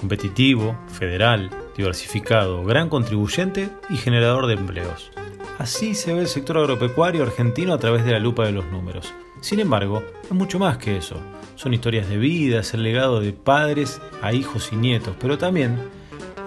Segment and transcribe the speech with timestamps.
[0.00, 5.10] competitivo, federal, diversificado, gran contribuyente y generador de empleos.
[5.58, 9.12] Así se ve el sector agropecuario argentino a través de la lupa de los números.
[9.42, 11.16] Sin embargo, es mucho más que eso.
[11.54, 15.78] Son historias de vida, es el legado de padres a hijos y nietos, pero también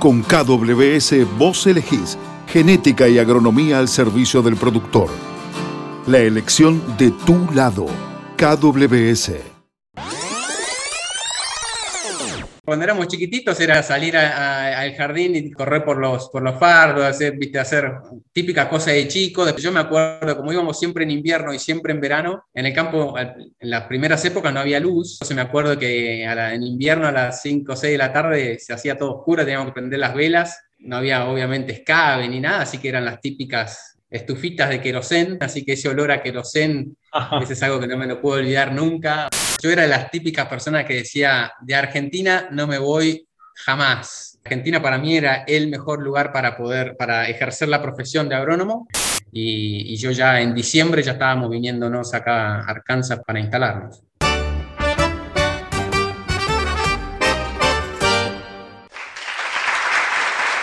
[0.00, 2.16] Con KWS vos elegís
[2.48, 5.10] genética y agronomía al servicio del productor.
[6.06, 7.84] La elección de tu lado.
[8.38, 9.53] KWS.
[12.64, 17.36] Cuando éramos chiquititos era salir al jardín y correr por los, por los fardos, hacer,
[17.36, 17.58] ¿viste?
[17.58, 17.92] hacer
[18.32, 19.54] típicas cosas de chico.
[19.56, 23.18] Yo me acuerdo, como íbamos siempre en invierno y siempre en verano, en el campo,
[23.18, 25.16] en las primeras épocas no había luz.
[25.16, 28.72] Entonces me acuerdo que en invierno a las 5 o 6 de la tarde se
[28.72, 30.58] hacía todo oscuro, teníamos que prender las velas.
[30.78, 35.66] No había obviamente escabe ni nada, así que eran las típicas estufitas de querosén, así
[35.66, 36.96] que ese olor a querosén,
[37.42, 39.28] ese es algo que no me lo puedo olvidar nunca.
[39.64, 44.38] Yo era de las típicas personas que decía, de Argentina no me voy jamás.
[44.44, 48.86] Argentina para mí era el mejor lugar para poder, para ejercer la profesión de agrónomo.
[49.32, 54.03] Y, yo ya en diciembre ya estábamos viniéndonos acá a Arkansas para instalarnos.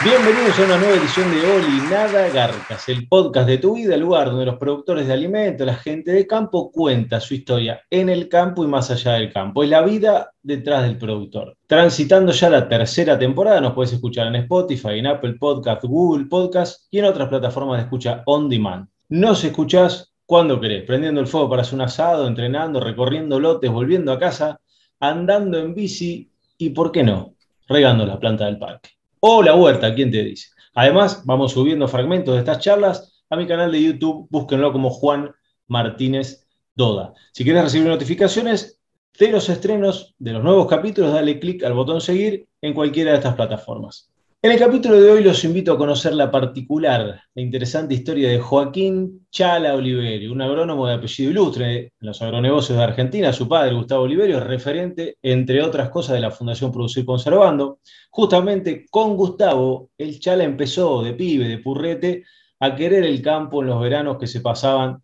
[0.04, 4.02] Bienvenidos a una nueva edición de Oli Nada Garcas, el podcast de tu vida, el
[4.02, 8.28] lugar donde los productores de alimentos, la gente de campo cuenta su historia en el
[8.28, 9.62] campo y más allá del campo.
[9.62, 11.56] Es la vida detrás del productor.
[11.68, 16.88] Transitando ya la tercera temporada, nos puedes escuchar en Spotify, en Apple Podcast, Google Podcast
[16.90, 18.88] y en otras plataformas de escucha on demand.
[19.10, 24.12] Nos escuchás cuando querés, prendiendo el fuego para hacer un asado, entrenando, recorriendo lotes, volviendo
[24.12, 24.60] a casa,
[25.00, 27.36] andando en bici y, ¿por qué no?,
[27.68, 30.50] regando la planta del parque o la huerta, ¿quién te dice?
[30.74, 35.32] Además, vamos subiendo fragmentos de estas charlas a mi canal de YouTube, búsquenlo como Juan
[35.68, 37.14] Martínez Doda.
[37.32, 38.82] Si quieres recibir notificaciones
[39.18, 43.18] de los estrenos de los nuevos capítulos, dale clic al botón seguir en cualquiera de
[43.18, 44.12] estas plataformas.
[44.44, 48.40] En el capítulo de hoy los invito a conocer la particular e interesante historia de
[48.40, 53.32] Joaquín Chala Oliverio, un agrónomo de apellido ilustre en los agronegocios de Argentina.
[53.34, 57.82] Su padre, Gustavo Oliverio, es referente, entre otras cosas, de la Fundación Producir Conservando.
[58.10, 62.24] Justamente con Gustavo, el Chala empezó de pibe, de purrete,
[62.62, 65.04] a querer el campo en los veranos que se pasaban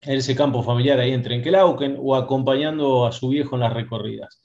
[0.00, 4.40] en ese campo familiar ahí en Trenquelauquen o acompañando a su viejo en las recorridas.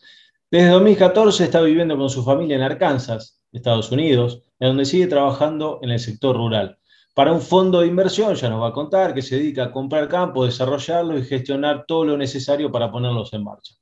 [0.49, 5.79] Desde 2014 está viviendo con su familia en Arkansas, Estados Unidos, en donde sigue trabajando
[5.81, 6.77] en el sector rural.
[7.13, 10.07] Para un fondo de inversión, ya nos va a contar, que se dedica a comprar
[10.07, 13.73] campos, desarrollarlos y gestionar todo lo necesario para ponerlos en marcha.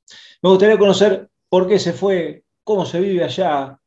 [0.42, 3.78] Me gustaría conocer por qué se fue, cómo se vive allá,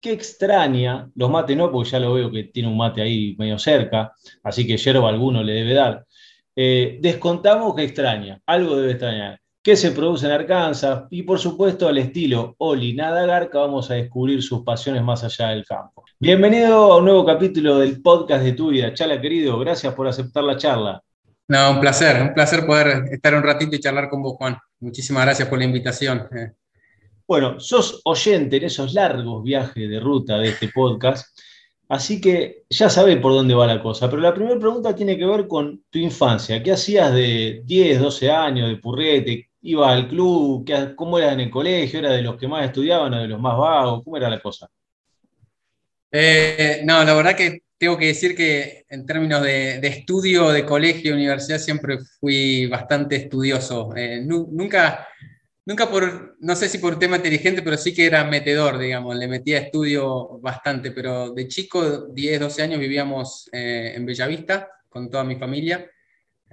[0.00, 3.58] qué extraña, los mates no, porque ya lo veo que tiene un mate ahí medio
[3.58, 6.06] cerca, así que yerba alguno le debe dar.
[6.54, 11.88] Eh, descontamos que extraña, algo debe extrañar qué se produce en Arkansas y por supuesto
[11.88, 16.04] al estilo Oli Nada Garca vamos a descubrir sus pasiones más allá del campo.
[16.20, 18.92] Bienvenido a un nuevo capítulo del podcast de tu vida.
[18.92, 21.02] Chala querido, gracias por aceptar la charla.
[21.48, 24.54] No, un placer, un placer poder estar un ratito y charlar con vos, Juan.
[24.80, 26.28] Muchísimas gracias por la invitación.
[26.36, 26.52] Eh.
[27.26, 31.26] Bueno, sos oyente en esos largos viajes de ruta de este podcast
[31.88, 35.26] Así que ya sabés por dónde va la cosa, pero la primera pregunta tiene que
[35.26, 36.62] ver con tu infancia.
[36.62, 39.50] ¿Qué hacías de 10, 12 años, de purrete?
[39.64, 40.64] ¿Ibas al club?
[40.64, 41.98] ¿Qué- ¿Cómo era en el colegio?
[41.98, 44.04] ¿Era de los que más estudiaban o de los más vagos?
[44.04, 44.68] ¿Cómo era la cosa?
[46.10, 50.64] Eh, no, la verdad que tengo que decir que en términos de, de estudio, de
[50.64, 53.94] colegio, universidad, siempre fui bastante estudioso.
[53.96, 55.08] Eh, nu- nunca,
[55.66, 59.26] nunca por, no sé si por tema inteligente, pero sí que era metedor, digamos, le
[59.28, 65.24] metía estudio bastante, pero de chico, 10, 12 años, vivíamos eh, en Bellavista con toda
[65.24, 65.90] mi familia.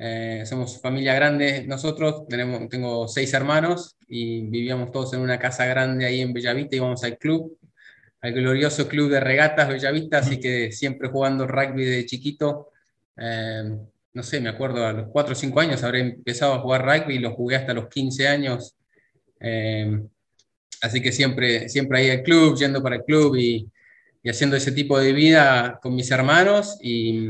[0.04, 5.66] Eh, somos familia grande nosotros, tenemos, tengo seis hermanos y vivíamos todos en una casa
[5.66, 7.56] grande ahí en Bellavista, íbamos al club
[8.22, 12.70] al glorioso club de regatas Bellavista, así que siempre jugando rugby de chiquito.
[13.18, 13.78] Eh,
[14.14, 17.16] no sé, me acuerdo, a los 4 o 5 años habré empezado a jugar rugby
[17.16, 18.76] y lo jugué hasta los 15 años.
[19.40, 20.02] Eh,
[20.82, 23.68] así que siempre, siempre ahí al club, yendo para el club y,
[24.22, 26.78] y haciendo ese tipo de vida con mis hermanos.
[26.82, 27.30] Y,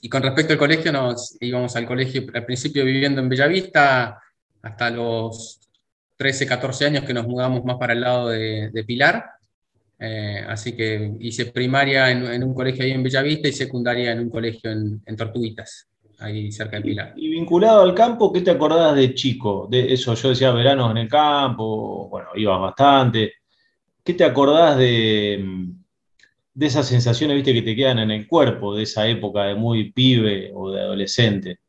[0.00, 4.20] y con respecto al colegio, nos íbamos al colegio al principio viviendo en Bellavista
[4.62, 5.60] hasta los
[6.16, 9.24] 13, 14 años que nos mudamos más para el lado de, de Pilar.
[9.98, 14.20] Eh, así que hice primaria en, en, un colegio ahí en Bellavista y secundaria en
[14.20, 15.88] un colegio en, en Tortuguitas,
[16.20, 17.12] ahí cerca de Pilar.
[17.16, 19.66] Y, y, vinculado al campo, ¿qué te acordás de chico?
[19.68, 23.32] De eso, yo decía veranos en el campo, bueno, ibas bastante.
[24.04, 25.44] ¿Qué te acordás de,
[26.58, 29.92] de esas sensaciones, viste, que te quedan en el cuerpo, de esa época de muy
[29.92, 31.60] pibe o de adolescente?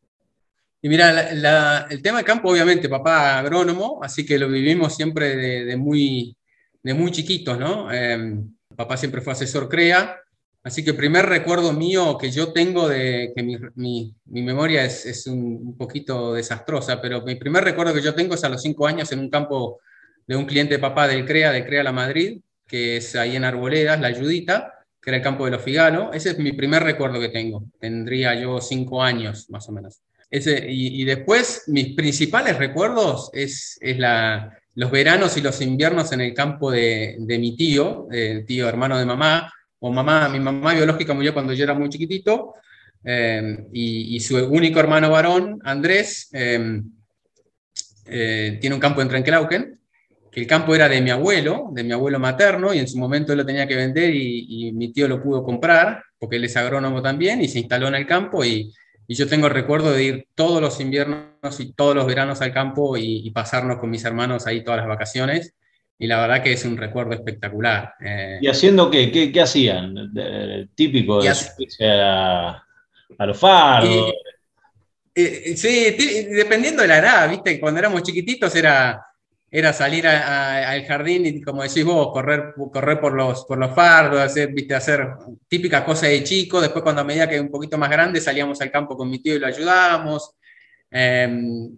[0.81, 4.95] Y mira, la, la, el tema del campo, obviamente, papá agrónomo, así que lo vivimos
[4.95, 6.35] siempre de, de muy
[6.81, 7.93] de muy chiquitos, ¿no?
[7.93, 8.35] Eh,
[8.75, 10.17] papá siempre fue asesor CREA,
[10.63, 14.85] así que el primer recuerdo mío que yo tengo de que mi, mi, mi memoria
[14.85, 18.49] es, es un, un, poquito desastrosa, pero mi primer recuerdo que yo tengo es a
[18.49, 19.81] los cinco años en un campo
[20.25, 23.43] de un cliente de papá del CREA, de CREA La Madrid, que es ahí en
[23.43, 26.11] Arboledas, La Ayudita, que era el campo de los Figalo.
[26.13, 27.63] Ese es mi primer recuerdo que tengo.
[27.79, 30.01] Tendría yo cinco años, más o menos.
[30.29, 36.21] Ese, y, después, mis principales recuerdos es, es la, los veranos y los inviernos en
[36.21, 40.73] el campo de, de mi tío, el tío hermano de mamá, o mamá, mi mamá
[40.73, 42.53] biológica murió cuando yo era muy chiquitito,
[43.03, 46.81] eh, y, su único hermano varón, Andrés, eh,
[48.05, 49.78] eh, tiene un campo en Trenkelauken,
[50.31, 53.33] que el campo era de mi abuelo, de mi abuelo materno, y en su momento
[53.33, 56.57] él lo tenía que vender y, y mi tío lo pudo comprar, porque él es
[56.57, 58.71] agrónomo también, y se instaló en el campo y,
[59.11, 62.53] y yo tengo el recuerdo de ir todos los inviernos y todos los veranos al
[62.53, 65.55] campo y, y, pasarnos con mis hermanos ahí todas las vacaciones.
[65.97, 67.95] Y la verdad que es un recuerdo espectacular.
[67.99, 69.11] Eh, ¿Y haciendo qué?
[69.11, 70.13] ¿Qué, qué hacían?
[70.75, 72.63] Típico de a,
[73.17, 74.13] a, los faros.
[75.15, 75.97] Eh, sí,
[76.29, 77.59] dependiendo de la edad, ¿viste?
[77.59, 79.03] Cuando éramos chiquititos era,
[79.51, 84.19] era salir al jardín y, como decís vos, correr, correr por, los, por los fardos,
[84.19, 84.75] hacer, ¿viste?
[84.75, 85.07] hacer
[85.47, 86.61] típica cosa de chico.
[86.61, 89.35] Después, cuando a medida que un poquito más grande, salíamos al campo con mi tío
[89.35, 90.35] y lo ayudábamos.
[90.91, 91.27] Eh,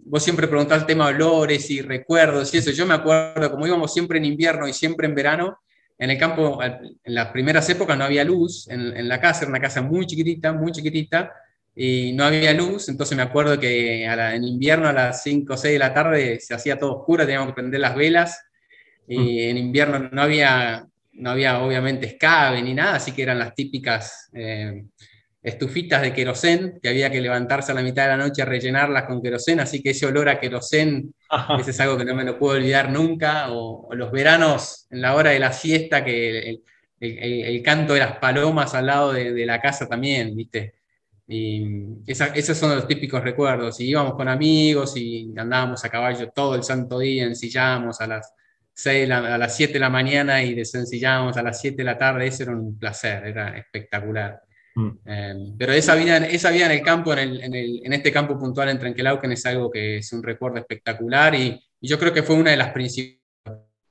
[0.04, 2.70] vos siempre preguntás el tema de olores y recuerdos y eso.
[2.72, 5.58] Yo me acuerdo, como íbamos siempre en invierno y siempre en verano,
[5.98, 9.50] en el campo, en las primeras épocas no había luz en, en la casa, era
[9.50, 11.32] una casa muy chiquitita, muy chiquitita,
[11.74, 15.56] y no había luz, entonces me acuerdo que la, en invierno a las 5 o
[15.56, 18.44] 6 de la tarde se hacía todo oscuro, teníamos que prender las velas,
[19.08, 19.50] y mm.
[19.50, 24.28] en invierno no había, no había obviamente escabe ni nada, así que eran las típicas
[24.34, 24.84] eh,
[25.42, 29.04] estufitas de querosén, que había que levantarse a la mitad de la noche a rellenarlas
[29.04, 31.14] con querosén, así que ese olor a querosén,
[31.58, 35.00] ese es algo que no me lo puedo olvidar nunca, o, o los veranos en
[35.00, 36.62] la hora de la siesta, que el,
[37.00, 40.74] el, el, el canto de las palomas al lado de, de la casa también, ¿viste?
[41.26, 41.64] Y
[42.06, 43.80] esa, esos son los típicos recuerdos.
[43.80, 48.34] Y íbamos con amigos y andábamos a caballo todo el santo día, ensillamos a las,
[48.74, 52.26] 6 a las 7 de la mañana y desencillábamos a las 7 de la tarde.
[52.26, 54.40] Eso era un placer, era espectacular.
[54.74, 54.90] Mm.
[55.04, 58.10] Eh, pero esa vida, esa vida en el campo, en, el, en, el, en este
[58.10, 62.12] campo puntual en Trenquelauquen, es algo que es un recuerdo espectacular y, y yo creo
[62.12, 63.20] que fue una de las principales.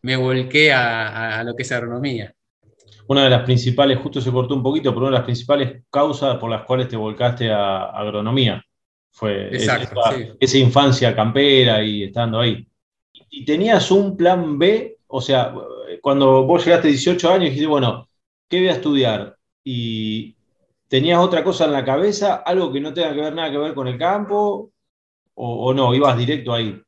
[0.01, 2.33] Me volqué a, a, a lo que es agronomía
[3.12, 6.38] una de las principales, justo se cortó un poquito, pero una de las principales causas
[6.38, 8.63] por las cuales te volcaste a agronomía.
[9.12, 10.30] Fue Exacto, esa, sí.
[10.39, 12.65] esa, infancia campera y estando ahí.
[13.30, 15.00] ¿Y tenías un plan B?
[15.08, 15.53] O sea,
[16.01, 18.08] cuando vos llegaste a 18 años dijiste, bueno,
[18.48, 19.38] ¿qué voy a estudiar?
[19.62, 20.34] Y
[20.88, 23.74] tenías otra cosa en la cabeza, algo que no tenga que ver nada que ver
[23.74, 24.72] con el campo,
[25.34, 26.82] o, o no, ibas directo ahí.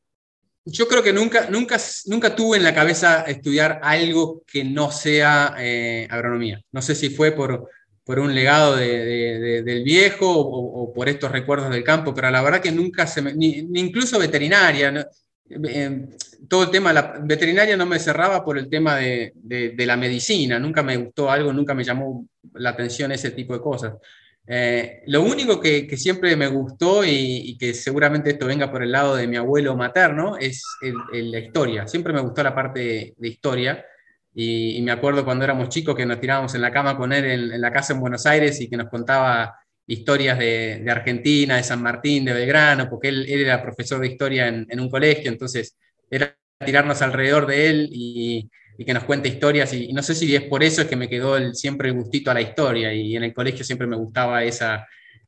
[0.66, 5.56] Yo creo que nunca, nunca, nunca tuve en la cabeza estudiar algo que no sea
[5.60, 6.62] eh, agronomía.
[6.72, 7.70] No sé si fue por,
[8.04, 12.32] por un legado de, de, de, del viejo o, por estos recuerdos del campo, pero
[12.32, 15.08] la verdad que nunca se me, ni, ni incluso veterinaria,
[15.50, 16.08] eh,
[16.48, 19.34] todo el tema, la veterinaria no me cerraba por el tema de,
[19.78, 23.94] la medicina, nunca me gustó algo, nunca me llamó la atención ese tipo de cosas.
[24.46, 29.16] Eh, lo único que, siempre me gustó y, que seguramente esto venga por el lado
[29.16, 30.64] de mi abuelo materno es
[31.12, 31.88] la historia.
[31.88, 33.86] Siempre me gustó la parte de, historia.
[34.34, 37.62] Y, me acuerdo cuando éramos chicos que nos tirábamos en la cama con él en,
[37.62, 39.56] la casa en Buenos Aires y que nos contaba
[39.88, 44.66] historias de, Argentina, de San Martín, de Belgrano, porque él, era profesor de historia en,
[44.70, 45.78] en, un colegio, entonces
[46.10, 49.74] era tirarnos alrededor de él y, y que nos cuente historias.
[49.74, 52.34] Y, no sé si es por eso es que me quedó siempre el gustito a
[52.34, 52.94] la historia.
[52.94, 54.88] Y en el colegio siempre me gustaba esa,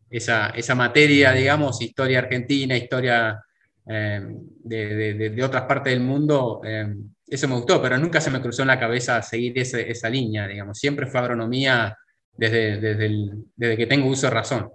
[0.10, 3.40] esa, esa materia, digamos, historia argentina, historia
[3.88, 4.22] eh,
[4.64, 6.62] de, de, de, otras partes del mundo.
[6.66, 6.96] Eh,
[7.28, 10.48] eso me gustó, pero nunca se me cruzó en la cabeza seguir ese, esa línea,
[10.48, 10.78] digamos.
[10.78, 11.98] Siempre fue agronomía
[12.38, 14.70] desde, desde, desde que tengo uso de razón.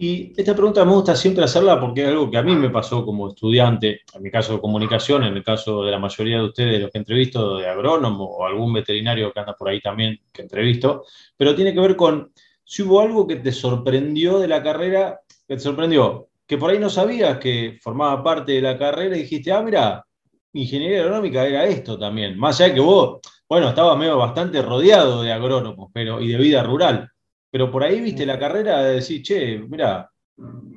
[0.00, 3.04] Y esta pregunta me gusta siempre hacerla porque es algo que a mí me pasó
[3.04, 6.80] como estudiante, en mi caso de comunicación, en el caso de la mayoría de ustedes,
[6.80, 11.04] los que entrevisto, de agrónomo o algún veterinario que anda por ahí también que entrevisto,
[11.36, 15.56] pero tiene que ver con si hubo algo que te sorprendió de la carrera, que
[15.56, 19.50] te sorprendió, que por ahí no sabías que formaba parte de la carrera y dijiste,
[19.50, 20.06] ah, mira,
[20.52, 25.24] ingeniería agronómica era esto también, más allá de que vos, bueno, estabas medio bastante rodeado
[25.24, 27.10] de agrónomos pero, y de vida rural
[27.50, 30.10] pero por ahí viste la carrera de decir, che, mira,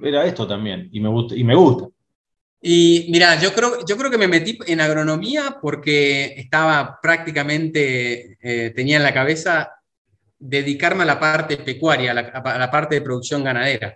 [0.01, 1.35] era esto también, y me gusta.
[1.35, 1.87] Y, me gusta.
[2.61, 8.71] y mira, yo creo, yo creo que me metí en agronomía porque estaba prácticamente, eh,
[8.71, 9.71] tenía en la cabeza
[10.39, 12.13] dedicarme a la parte pecuaria, a
[12.57, 13.95] la, parte de producción ganadera.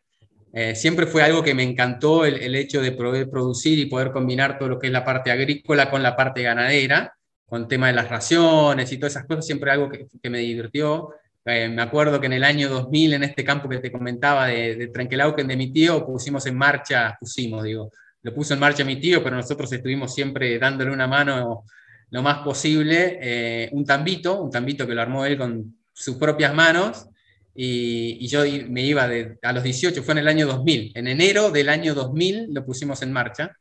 [0.53, 4.57] Eh, siempre fue algo que me encantó el, hecho de poder producir y poder combinar
[4.57, 7.13] todo lo que es la parte agrícola con la parte ganadera,
[7.45, 11.09] con el tema de las raciones y todas esas cosas, siempre algo que me divirtió.
[11.47, 14.75] Eh, me acuerdo que en el año 2000, en este campo que te comentaba de,
[14.75, 17.91] de Tranquilauquen de mi tío, pusimos en marcha, pusimos, digo,
[18.23, 21.63] lo puso en marcha mi tío, pero nosotros estuvimos siempre dándole una mano
[22.09, 26.51] lo más posible, eh, un tambito, un tambito que lo armó él con sus propias
[26.55, 27.05] manos,
[27.53, 31.51] y, yo me iba de, a los 18, fue en el año 2000, en enero
[31.51, 33.55] del año 2000 lo pusimos en marcha,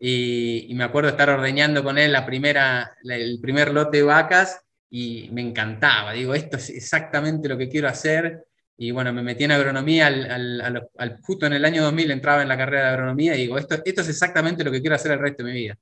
[0.00, 4.62] y, y me acuerdo estar ordeñando con él la primera, el primer lote de vacas,
[4.90, 6.12] y me encantaba.
[6.12, 8.44] Digo, esto es exactamente lo que quiero hacer.
[8.76, 12.56] Y bueno, me metí en agronomía, al, justo en el año 2000 entraba en la
[12.56, 15.44] carrera de agronomía y digo, esto, esto es exactamente lo que quiero hacer el resto
[15.44, 15.78] de mi vida.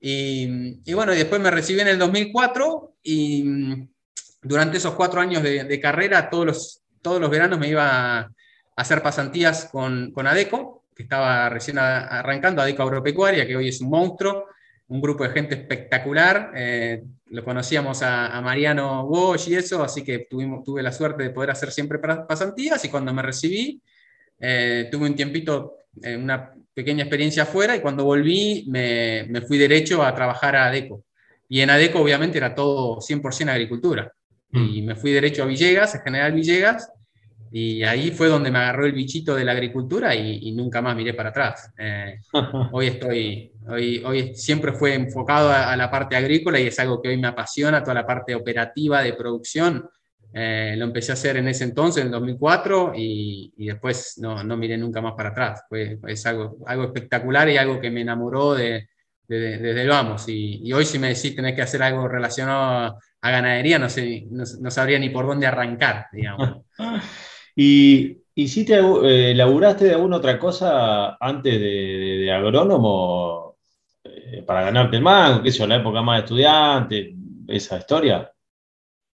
[0.00, 3.88] Y, y bueno, y después me recibí en el 2004 y mm,
[4.42, 8.30] durante esos cuatro años de, carrera, todos los, todos los veranos me iba a
[8.76, 13.90] hacer pasantías con, con ADECO, que estaba recién arrancando, ADECO Agropecuaria, que hoy es un
[13.90, 14.46] monstruo,
[14.88, 16.52] un grupo de gente espectacular.
[16.54, 21.30] Eh, lo conocíamos a, Mariano Bosch y eso, así que tuvimos, tuve la suerte de
[21.30, 23.80] poder hacer siempre pasantías y cuando me recibí,
[24.40, 29.58] eh, tuve un tiempito, eh, una pequeña experiencia afuera y cuando volví me, me, fui
[29.58, 31.04] derecho a trabajar a ADECO.
[31.48, 34.12] Y en ADECO obviamente era todo 100% agricultura.
[34.50, 34.68] Mm.
[34.74, 36.90] Y me fui derecho a Villegas, a General Villegas,
[37.50, 41.14] y ahí fue donde me agarró el bichito de la agricultura y, nunca más miré
[41.14, 41.72] para atrás.
[41.78, 42.18] Eh,
[42.72, 47.08] hoy estoy, hoy, hoy siempre fue enfocado a, la parte agrícola y es algo que
[47.08, 49.88] hoy me apasiona, toda la parte operativa de producción.
[50.32, 54.56] Eh, lo empecé a hacer en ese entonces, en 2004, y, y después no, no,
[54.58, 55.62] miré nunca más para atrás.
[55.68, 58.88] Fue, es algo, algo espectacular y algo que me enamoró de,
[59.26, 60.28] desde el vamos.
[60.28, 64.26] Y, y, hoy si me decís tenés que hacer algo relacionado a, ganadería, no, sé,
[64.30, 66.62] no, no sabría ni por dónde arrancar, digamos.
[67.60, 73.56] ¿Y, y si te eh, laburaste de alguna otra cosa antes de, agrónomo
[74.04, 75.42] eh, para ganarte el mango?
[75.42, 77.16] ¿Qué sé yo, la época más de estudiante?
[77.48, 78.32] ¿Esa historia?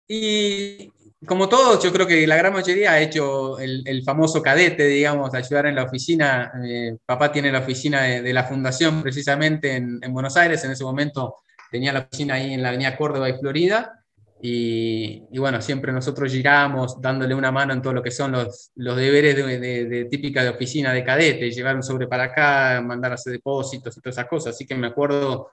[0.09, 0.91] Y
[1.25, 5.67] como todos, yo creo que la gran mayoría ha hecho el, famoso cadete, digamos, ayudar
[5.67, 6.51] en la oficina.
[6.67, 10.61] Eh, papá tiene la oficina de, la fundación precisamente en, en, Buenos Aires.
[10.65, 11.37] En ese momento
[11.71, 14.02] tenía la oficina ahí en la avenida Córdoba y Florida.
[14.45, 18.97] Y, bueno, siempre nosotros giramos dándole una mano en todo lo que son los, los
[18.97, 23.15] deberes de, de, típica de oficina de cadete, llevar un sobre para acá, mandar a
[23.15, 24.53] hacer depósitos y todas esas cosas.
[24.53, 25.49] Así que me acuerdo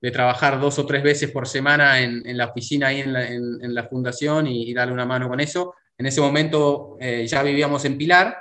[0.00, 3.28] de trabajar dos o tres veces por semana en, en la oficina ahí en la,
[3.28, 5.76] en, la fundación y, darle una mano con eso.
[5.96, 8.36] En ese momento eh, ya vivíamos en Pilar,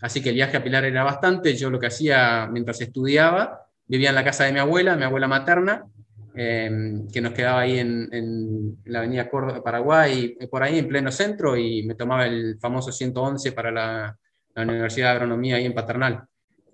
[0.00, 1.56] así que el viaje a Pilar era bastante.
[1.56, 5.26] Yo lo que hacía mientras estudiaba, vivía en la casa de mi abuela, mi abuela
[5.26, 5.86] materna,
[6.34, 11.56] Em, que nos quedaba ahí en, la avenida Córdoba, Paraguay, por ahí en pleno centro,
[11.56, 14.16] y me tomaba el famoso 111 para la,
[14.56, 16.22] Universidad de Agronomía ahí en Paternal.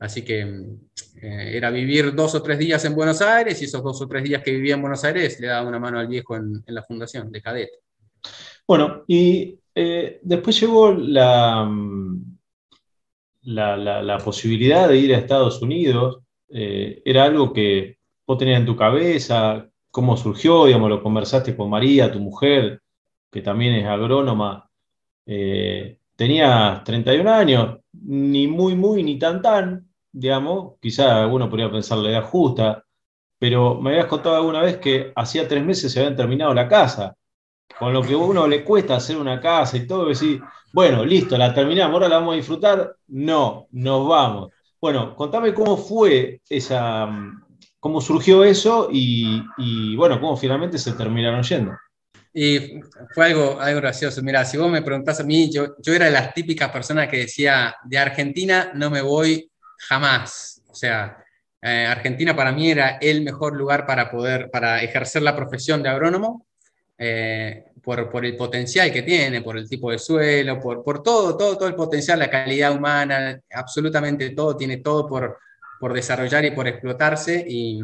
[0.01, 4.03] Así que eh, era vivir dos o tres días en Buenos Aires y esos dos
[4.03, 6.65] o tres días que vivía en Buenos Aires le daba una mano al viejo en,
[6.67, 7.79] la fundación de cadete.
[8.67, 11.71] Bueno, y eh, después llegó la,
[13.43, 16.19] la, la, posibilidad de ir a Estados Unidos.
[16.49, 17.96] Eh, era algo que
[18.27, 19.69] vos tenías en tu cabeza?
[19.91, 20.67] ¿Cómo surgió?
[20.67, 22.83] Digamos, lo conversaste con María, tu mujer,
[23.31, 24.69] que también es agrónoma.
[25.27, 31.99] Eh, tenías 31 años, ni muy, muy, ni tan, tan, digamos, quizá alguno podría pensar
[31.99, 32.85] la edad justa,
[33.39, 37.17] pero me habías contado alguna vez que hacía tres meses se habían terminado la casa,
[37.79, 40.41] con lo que a uno le cuesta hacer una casa y todo, decir,
[40.73, 44.51] bueno, listo, la terminamos, ahora la vamos a disfrutar, no, nos vamos.
[44.81, 47.09] Bueno, contame cómo fue esa,
[47.87, 51.79] cómo surgió eso y, bueno, cómo finalmente se terminaron yendo.
[52.35, 52.81] Y
[53.15, 54.21] fue algo, algo gracioso.
[54.25, 57.19] Mira, si vos me preguntás a mí, yo, yo era de las típicas personas que
[57.19, 60.61] decía, de Argentina no me voy jamás.
[60.69, 61.17] O sea,
[61.63, 65.89] eh, Argentina para mí era el mejor lugar para poder, para ejercer la profesión de
[65.89, 66.45] agrónomo,
[66.99, 71.37] eh, por, por, el potencial que tiene, por el tipo de suelo, por, por todo,
[71.37, 75.39] todo, todo el potencial, la calidad humana, absolutamente todo, tiene todo por,
[75.81, 77.45] por desarrollar y por explotarse.
[77.49, 77.81] Y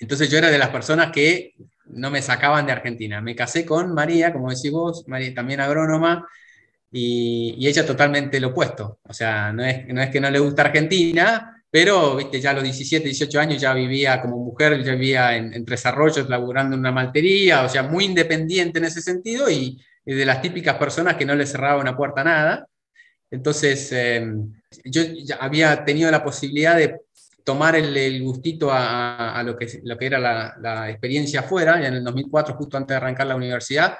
[0.00, 1.54] entonces yo era de las personas que
[1.86, 3.20] no me sacaban de Argentina.
[3.20, 6.26] Me casé con María, como decís vos, María también agrónoma,
[6.90, 9.00] y, ella totalmente lo opuesto.
[9.02, 12.40] O sea, no es, no es que no le gusta Argentina, pero ¿viste?
[12.40, 16.74] ya a los 17, 18 años ya vivía como mujer, ya vivía en, Arroyos laburando
[16.74, 21.16] en una maltería, o sea, muy independiente en ese sentido y, de las típicas personas
[21.16, 22.68] que no le cerraba una puerta a nada.
[23.36, 24.26] Entonces, eh,
[24.84, 27.02] yo ya había tenido la posibilidad de
[27.44, 31.80] tomar el, gustito a, lo, que, lo que era la, experiencia afuera.
[31.80, 33.94] Y en el 2004, justo antes de arrancar la universidad,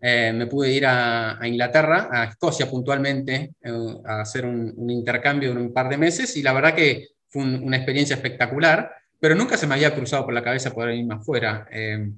[0.00, 3.72] eh, me pude ir a, Inglaterra, a Escocia puntualmente, eh,
[4.04, 7.76] a hacer un, intercambio de un par de meses y la verdad que fue una
[7.76, 11.66] experiencia espectacular, pero nunca se me había cruzado por la cabeza poder irme afuera.
[11.72, 12.08] Eh,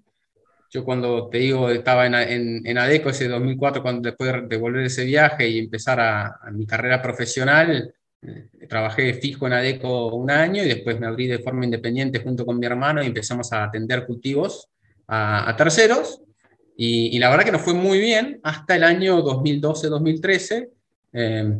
[0.70, 5.04] yo cuando te digo, estaba en, en, ADECO ese 2004, cuando después de volver ese
[5.04, 10.64] viaje y empezar a, a mi carrera profesional, eh, trabajé fijo en ADECO un año
[10.64, 14.06] y después me abrí de forma independiente junto con mi hermano y empezamos a atender
[14.06, 14.68] cultivos
[15.06, 16.20] a, terceros.
[16.76, 20.68] Y, la verdad que nos fue muy bien hasta el año 2012-2013,
[21.12, 21.58] eh,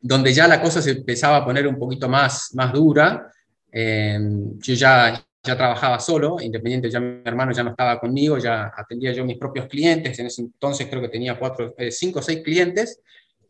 [0.00, 3.30] donde ya la cosa se empezaba a poner un poquito más, más dura.
[3.70, 4.18] Eh,
[4.58, 9.12] yo ya, ya trabajaba solo, independiente, ya mi hermano ya no estaba conmigo, ya atendía
[9.12, 13.00] yo mis propios clientes, en ese entonces creo que tenía cuatro, cinco o seis clientes,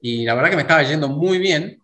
[0.00, 1.78] y la verdad que me estaba yendo muy bien,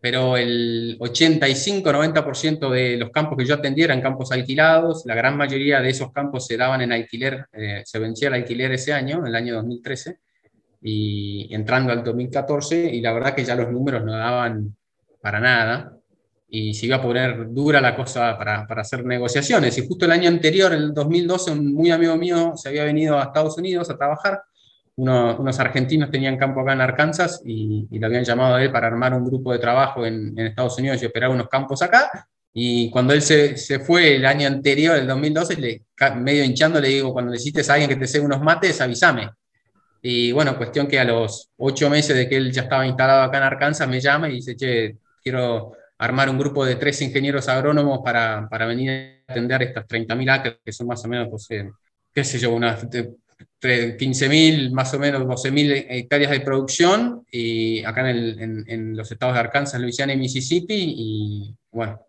[0.00, 5.80] pero el 85-90% de los campos que yo atendía eran campos alquilados, la gran mayoría
[5.80, 9.26] de esos campos se daban en alquiler, eh, se vencía el alquiler ese año, en
[9.26, 10.18] el año 2013,
[10.82, 14.74] y entrando al 2014, y la verdad que ya los números no daban
[15.20, 15.99] para nada,
[16.50, 20.12] y se iba a poner dura la cosa para, para hacer negociaciones, y justo el
[20.12, 23.88] año anterior, en el 2012, un muy amigo mío se había venido a Estados Unidos
[23.90, 24.42] a trabajar,
[24.96, 28.88] unos argentinos tenían campo acá en Arkansas y, y, le habían llamado a él para
[28.88, 32.28] armar un grupo de trabajo en, en Estados Unidos y operar unos campos acá.
[32.52, 35.82] Y cuando él se, se fue el año anterior, el 2012, le,
[36.16, 39.30] medio hinchando, le digo, cuando necesites a alguien que te sea unos mates, avísame.
[40.02, 43.38] Y bueno, cuestión que a los ocho meses de que él ya estaba instalado acá
[43.38, 48.00] en Arkansas, me llama y dice, che, quiero armar un grupo de tres ingenieros agrónomos
[48.02, 51.46] para, para venir a atender estas 30.000 acres, que son más o menos, pues,
[52.12, 58.96] qué sé yo, unas 15.000, más o menos 12.000 hectáreas de producción, y acá en,
[58.96, 62.00] los estados de Arkansas, Luisiana y Mississippi, y bueno,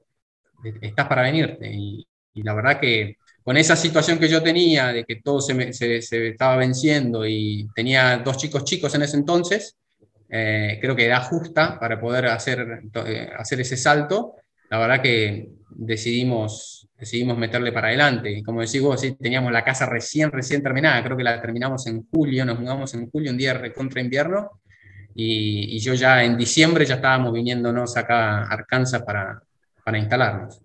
[0.82, 1.70] estás para venirte.
[1.70, 6.28] Y, la verdad que con esa situación que yo tenía, de que todo se, se,
[6.30, 9.76] estaba venciendo y tenía dos chicos chicos en ese entonces,
[10.32, 14.36] eh, creo que era justa para poder hacer, eh, hacer ese salto.
[14.70, 18.32] La verdad que decidimos decidimos meterle para adelante.
[18.32, 21.88] Y como decís vos, sí, teníamos la casa recién, recién terminada, creo que la terminamos
[21.88, 24.62] en julio, nos mudamos en julio, un día contra invierno,
[25.16, 29.42] y, yo ya en diciembre ya estábamos viniéndonos acá a Arkansas para,
[29.84, 30.62] para instalarnos.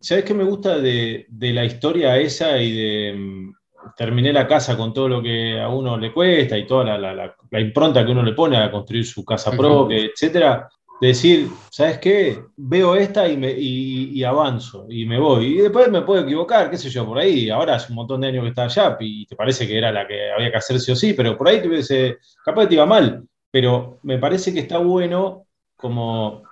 [0.00, 3.52] ¿Sabes qué me gusta de, de, la historia esa y de mm,
[3.96, 7.36] terminé la casa con todo lo que a uno le cuesta y toda la, la,
[7.50, 10.68] la impronta que uno le pone a construir su casa propia, etcétera?
[11.08, 12.44] decir, ¿sabes qué?
[12.56, 15.46] Veo esta y, me, y, avanzo y me voy.
[15.46, 17.50] Y después me puedo equivocar, qué sé yo, por ahí.
[17.50, 20.06] Ahora hace un montón de años que está allá y te parece que era la
[20.06, 22.86] que había que hacer sí o sí, pero por ahí te hubiese, capaz te iba
[22.86, 23.24] mal.
[23.50, 26.42] Pero me parece que está bueno como,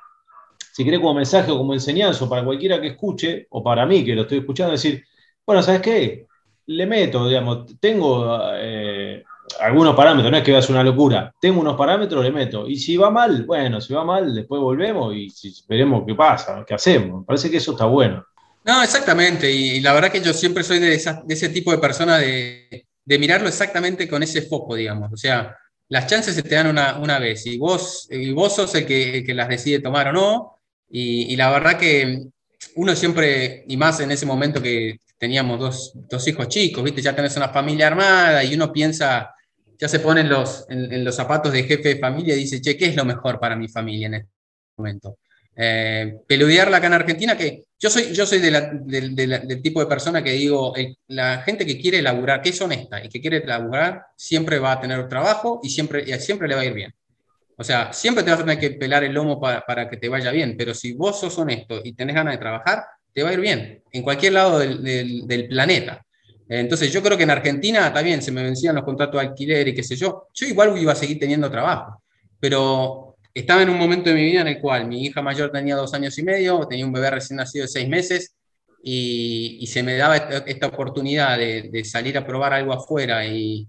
[0.73, 4.15] si querés como mensaje o como enseñanza para cualquiera que escuche, o para mí que
[4.15, 5.05] lo estoy escuchando, decir,
[5.47, 6.27] bueno, ¿sabes qué?
[6.71, 8.41] Le meto, digamos, tengo...
[8.55, 9.23] Eh,
[9.59, 11.35] algunos parámetros, no es que veas una locura.
[11.41, 12.69] Tengo unos parámetros, le meto.
[12.69, 15.29] Y si va mal, bueno, si va mal, después volvemos y
[15.69, 17.25] veremos qué pasa, qué hacemos.
[17.27, 18.25] Parece que eso está bueno.
[18.65, 19.51] No, exactamente.
[19.51, 24.09] Y la verdad que yo siempre soy de, ese tipo de persona de, mirarlo exactamente
[24.09, 25.13] con ese foco, digamos.
[25.13, 25.57] O sea,
[25.89, 29.49] las chances se te dan una, vez y vos, y vos sos el que, las
[29.49, 30.61] decide tomar o no.
[30.89, 32.27] Y, la verdad que
[32.77, 37.03] uno siempre, y más en ese momento que teníamos dos, dos hijos chicos, ¿viste?
[37.03, 39.35] Ya tenés una familia armada y uno piensa
[39.81, 42.77] ya se pone en los, en, los zapatos de jefe de familia y dice, che,
[42.77, 44.31] ¿qué es lo mejor para mi familia en este
[44.77, 45.19] momento?
[45.57, 50.33] Eh, peludearla acá en Argentina, que yo soy, yo soy del tipo de persona que
[50.33, 50.75] digo,
[51.09, 54.81] la gente que quiere laburar, que es honesta y que quiere laburar, siempre va a
[54.81, 56.95] tener trabajo y siempre, y siempre le va a ir bien.
[57.57, 60.11] O sea, siempre te vas a tener que pelar el lomo para, para que te
[60.11, 63.33] vaya bien, pero si vos sos honesto y tenés ganas de trabajar, te va a
[63.33, 66.05] ir bien, en cualquier lado del, planeta.
[66.49, 69.75] Entonces yo creo que en Argentina también se me vencían los contratos de alquiler y
[69.75, 70.29] qué sé yo.
[70.35, 72.03] Yo igual iba a seguir teniendo trabajo,
[72.41, 75.77] pero estaba en un momento de mi vida en el cual mi hija mayor tenía
[75.77, 78.35] dos años y medio, tenía un bebé recién nacido de seis meses
[78.83, 83.69] y, se me daba esta, oportunidad de, de, salir a probar algo afuera y,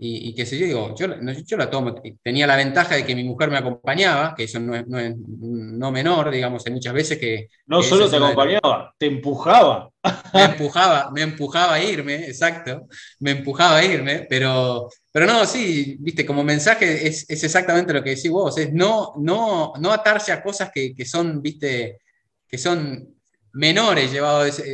[0.00, 1.08] y, qué sé yo, digo, yo,
[1.44, 1.92] yo, la tomo.
[2.22, 6.30] Tenía la ventaja de que mi mujer me acompañaba, que eso no es, no, menor,
[6.30, 7.48] digamos, hay muchas veces que...
[7.66, 9.90] No solo te acompañaba, te empujaba.
[10.32, 12.86] Me empujaba, me empujaba a irme, exacto,
[13.18, 18.02] me empujaba a irme, pero, pero no, sí, viste, como mensaje es, es exactamente lo
[18.02, 21.98] que decís vos, es no, no, no atarse a cosas que, que son, viste,
[22.46, 23.17] que son
[23.52, 24.64] menores llevados, eh,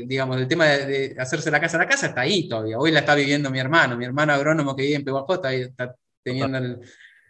[0.00, 1.78] eh, digamos, el tema de, hacerse la casa.
[1.78, 2.78] La casa está ahí todavía.
[2.78, 6.80] Hoy la está viviendo mi hermano, mi hermano agrónomo que vive en PJ, está, teniendo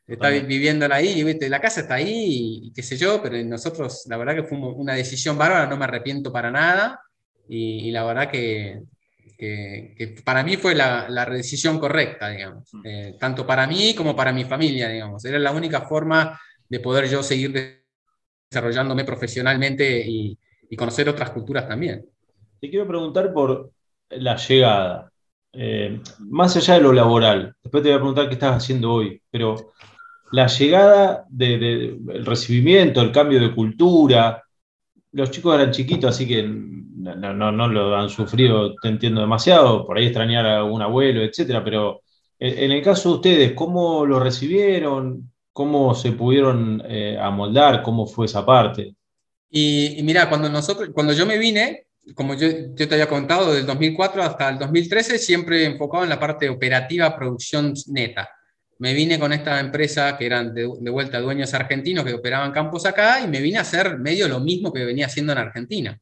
[0.07, 1.49] está viviéndola ahí, ¿viste?
[1.49, 4.95] la casa está ahí y, qué sé yo, pero nosotros la verdad que fue una
[4.95, 7.01] decisión bárbara, no me arrepiento para nada
[7.49, 8.83] y, la verdad que,
[9.39, 12.81] que, para mí fue la, la decisión correcta, digamos, mm.
[12.85, 15.25] eh, tanto para mí como para mi familia, digamos.
[15.25, 16.39] Era la única forma
[16.69, 17.83] de poder yo seguir
[18.51, 20.39] desarrollándome profesionalmente y,
[20.73, 22.03] y conocer otras culturas también.
[22.59, 23.73] Te quiero preguntar por
[24.09, 25.13] la llegada,
[25.53, 29.21] eh, más allá de lo laboral, después te voy a preguntar qué estás haciendo hoy,
[29.31, 29.75] pero
[30.31, 34.43] la llegada del el recibimiento, el cambio de cultura,
[35.13, 39.99] los chicos eran chiquitos, así que no, no, lo han sufrido, te entiendo demasiado, por
[39.99, 42.01] ahí extrañar a un abuelo, etcétera, pero
[42.39, 45.31] en, el caso de ustedes, ¿cómo lo recibieron?
[45.53, 47.83] ¿Cómo se pudieron eh, amoldar?
[47.83, 48.97] ¿Cómo fue esa parte?
[49.55, 51.85] Y, mira, cuando, nosotros, cuando yo me vine,
[52.15, 56.19] como yo, yo, te había contado, del 2004 hasta el 2013, siempre enfocado en la
[56.19, 58.31] parte operativa, producción neta.
[58.79, 63.21] Me vine con esta empresa que eran de, vuelta dueños argentinos que operaban campos acá
[63.21, 66.01] y me vine a hacer medio lo mismo que venía haciendo en Argentina.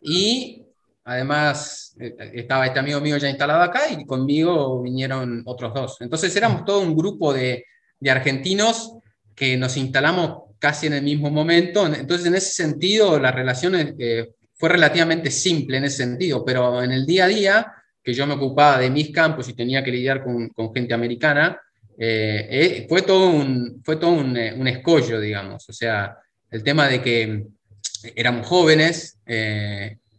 [0.00, 0.64] Y
[1.04, 5.98] además eh, estaba este amigo mío ya instalado acá y conmigo vinieron otros dos.
[6.00, 7.66] Entonces éramos todo un grupo de,
[8.00, 8.94] de argentinos
[9.34, 11.86] que nos instalamos casi en el mismo momento.
[11.86, 16.92] Entonces, en ese sentido, la relación eh, fue relativamente simple en ese sentido, pero en
[16.92, 20.22] el día a día, que yo me ocupaba de mis campos y tenía que lidiar
[20.22, 21.60] con, con gente americana,
[21.98, 25.68] eh, eh, fue todo, un, fue todo un, un, escollo, digamos.
[25.68, 26.16] O sea,
[26.50, 27.46] el tema de que
[28.14, 29.18] éramos jóvenes,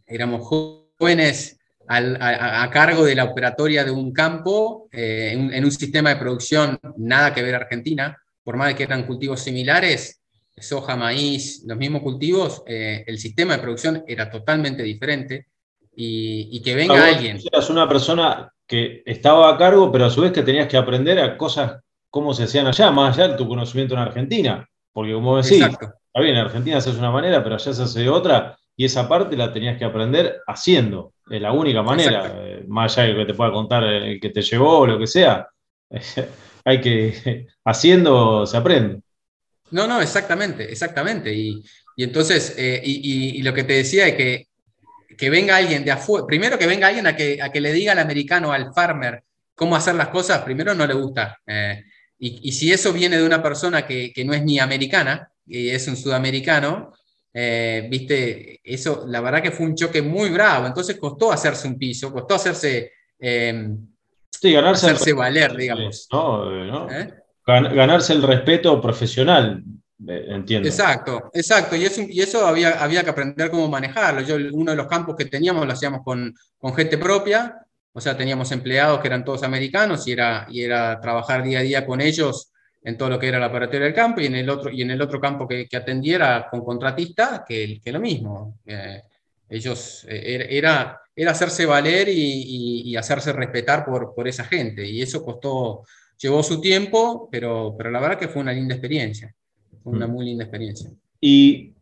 [0.06, 6.16] éramos jóvenes a, cargo de la operatoria de un campo, en, en, un sistema de
[6.16, 10.17] producción nada que ver Argentina, por más que eran cultivos similares,
[10.62, 15.46] soja, maíz, los mismos cultivos, eh, el sistema de producción era totalmente diferente
[15.94, 17.38] y, que venga alguien.
[17.52, 21.18] Eras una persona que estaba a cargo, pero a su vez que tenías que aprender
[21.18, 24.68] a cosas cómo se hacían allá, más allá de tu conocimiento en Argentina.
[24.92, 28.00] Porque como decís, está bien, en Argentina se hace una manera, pero allá se hace
[28.00, 31.12] de otra, y esa parte la tenías que aprender haciendo.
[31.28, 34.42] Es la única manera, eh, más allá de que te pueda contar el que te
[34.42, 35.48] llevó o lo que sea.
[36.64, 39.00] Hay que, haciendo se aprende.
[39.70, 41.34] No, no, exactamente, exactamente.
[41.34, 41.62] Y,
[41.96, 44.46] entonces, eh, y, lo que te decía es que,
[45.16, 47.92] que venga alguien de afuera, primero que venga alguien a que, a que le diga
[47.92, 51.40] al americano, al farmer, cómo hacer las cosas, primero no le gusta.
[51.46, 51.82] Eh,
[52.20, 55.96] y, si eso viene de una persona que, no es ni americana, y es un
[55.96, 56.92] sudamericano,
[57.32, 60.66] eh, viste, eso la verdad que fue un choque muy bravo.
[60.66, 66.08] Entonces costó hacerse un piso, costó hacerse, sí, ganarse hacerse valer, digamos.
[66.12, 66.88] No, no
[67.48, 69.62] ganarse el respeto profesional,
[70.06, 70.68] eh, entiendo.
[70.68, 74.20] Exacto, exacto, y eso, y eso había, había que aprender cómo manejarlo.
[74.20, 77.56] Yo, uno de los campos que teníamos lo hacíamos con, con gente propia,
[77.92, 81.62] o sea, teníamos empleados que eran todos americanos y era, y era trabajar día a
[81.62, 84.48] día con ellos en todo lo que era la operatoria del campo y en el
[84.48, 88.58] otro, y en el otro campo que, que atendiera con contratistas, que, que lo mismo.
[88.66, 89.02] Eh,
[89.48, 95.02] ellos, eh, era, era hacerse valer y, y, hacerse respetar por, por esa gente, y
[95.02, 95.84] eso costó,
[96.18, 99.34] Llevó su tiempo, pero, pero la verdad que fue una linda experiencia.
[99.82, 100.10] Fue una mm.
[100.10, 100.90] muy linda experiencia.
[101.20, 101.74] ¿Y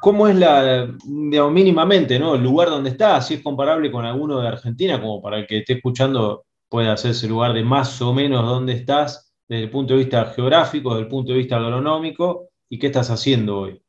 [0.00, 2.34] cómo es la, digamos, mínimamente, ¿no?
[2.34, 5.58] El lugar donde está, si es comparable con alguno de Argentina, como para el que
[5.58, 10.00] esté escuchando pueda hacerse lugar de más o menos dónde estás desde el punto de
[10.00, 13.80] vista geográfico, desde el punto de vista agronómico, y qué estás haciendo hoy.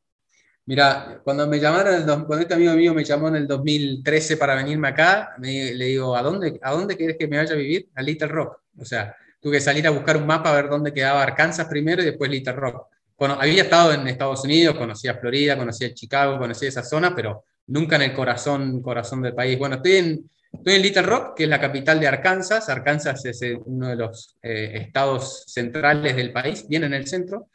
[0.66, 4.88] Mira, cuando me llamaron, cuando este amigo mío me llamó en el 2013 para venirme
[4.88, 7.88] acá, le digo, ¿a dónde, ¿a dónde quieres que me vaya a vivir?
[7.94, 8.60] A Little Rock.
[8.78, 12.02] O sea, tuve que salir a buscar un mapa a ver dónde quedaba Arkansas primero
[12.02, 12.86] y después Little Rock.
[13.18, 17.96] Bueno, había estado en Estados Unidos, conocía Florida, conocía Chicago, conocía esa zona, pero nunca
[17.96, 19.58] en el corazón, corazón del país.
[19.58, 22.68] Bueno, estoy en, estoy en Little Rock, que es la capital de Arkansas.
[22.68, 27.48] Arkansas es eh, uno de los eh, estados centrales del país, bien en el centro.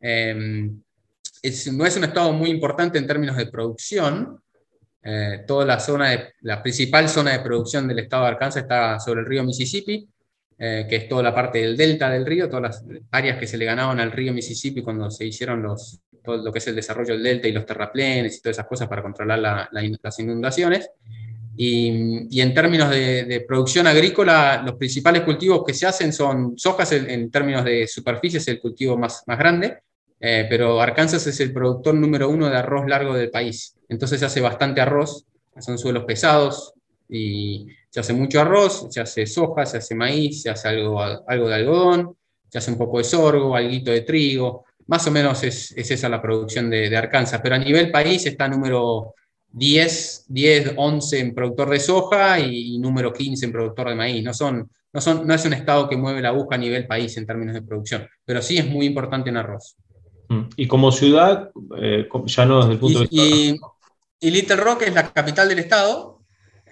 [0.00, 0.80] Em,
[1.72, 4.40] no es un estado muy importante en términos de producción.
[5.02, 9.00] Eh, toda la zona, de, la principal zona de producción del estado de Arkansas está
[9.00, 10.06] sobre el río Mississippi,
[10.62, 13.56] eh, que es toda la parte del delta del río, todas las áreas que se
[13.56, 17.14] le ganaban al río Mississippi cuando se hicieron los, todo lo que es el desarrollo
[17.14, 20.90] del delta y los terraplenes y todas esas cosas para controlar las inundaciones.
[21.56, 27.30] Y, en términos de, producción agrícola, los principales cultivos que se hacen son sojas en,
[27.30, 29.78] términos de superficie, es el cultivo más, más grande,
[30.20, 33.76] eh, pero Arkansas es el productor número uno de arroz largo del país.
[33.88, 35.24] Entonces se hace bastante arroz,
[35.58, 36.74] son suelos pesados
[37.08, 41.48] y se hace mucho arroz, se hace soja, se hace maíz, se hace algo, algo
[41.48, 42.16] de algodón,
[42.48, 44.64] se hace un poco de sorgo, algo de trigo.
[44.86, 48.24] Más o menos es, es esa la producción de, de, Arkansas, pero a nivel país
[48.26, 49.14] está número
[49.52, 54.22] 10, 10, 11 en productor de soja y, número 15 en productor de maíz.
[54.22, 57.16] No, son, no, son, no es un estado que mueve la aguja a nivel país
[57.16, 59.76] en términos de producción, pero sí es muy importante en arroz.
[60.28, 60.42] Mm.
[60.56, 63.26] Y como ciudad, eh, ya no desde el punto de vista...
[63.26, 63.58] Y,
[64.20, 66.19] y Little Rock es la capital del estado,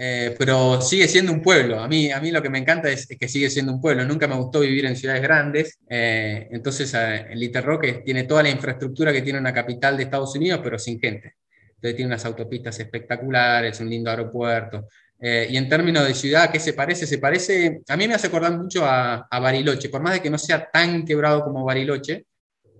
[0.01, 1.81] eh, pero sigue siendo un pueblo.
[1.81, 4.05] A mí, a mí lo que me encanta es, que sigue siendo un pueblo.
[4.05, 5.79] Nunca me gustó vivir en ciudades grandes.
[5.89, 10.37] Eh, entonces, en Little Rock tiene toda la infraestructura que tiene una capital de Estados
[10.37, 11.35] Unidos, pero sin gente.
[11.75, 14.87] Entonces, tiene unas autopistas espectaculares, un lindo aeropuerto.
[15.21, 17.05] Eh, y en términos de ciudad, ¿qué se parece?
[17.05, 20.39] Se parece, a mí me hace acordar mucho a, Bariloche, por más de que no
[20.39, 22.25] sea tan quebrado como Bariloche,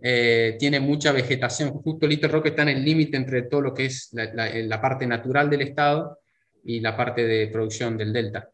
[0.01, 1.71] tiene mucha vegetación.
[1.71, 5.51] Justo Little Rock está en el límite entre todo lo que es la, parte natural
[5.51, 6.19] del estado
[6.69, 8.51] y la parte de producción del delta.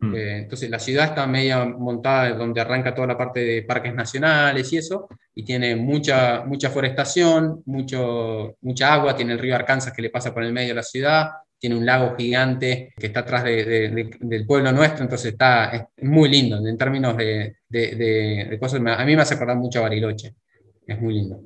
[0.00, 0.14] Mm.
[0.14, 4.72] Eh, entonces la ciudad está media montada donde arranca toda la parte de parques nacionales
[4.72, 10.02] y eso, y tiene mucha, mucha forestación, mucho, mucha agua, tiene el río Arkansas que
[10.02, 13.42] le pasa por el medio de la ciudad, tiene un lago gigante que está atrás
[13.42, 18.80] del pueblo nuestro, entonces está es muy lindo en términos de, cosas.
[18.80, 20.32] A mí me hace acordar mucho a Bariloche,
[20.86, 21.40] es muy lindo.